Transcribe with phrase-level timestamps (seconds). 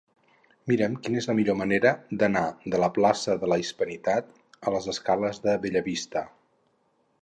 [0.69, 1.91] Mira'm quina és la millor manera
[2.23, 2.43] d'anar
[2.75, 4.35] de la plaça de la Hispanitat
[4.71, 6.31] a les escales de Bellavista.